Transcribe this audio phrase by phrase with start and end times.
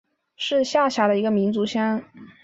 [0.35, 2.03] 是下辖的一个民族乡。